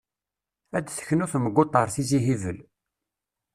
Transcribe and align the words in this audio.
Ad 0.77 0.85
teknu 0.87 1.25
Temguṭ 1.31 1.73
ar 1.81 1.87
Tizi 1.93 2.19
Hibel. 2.25 2.57